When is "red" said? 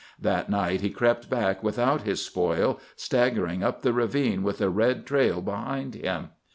4.67-5.05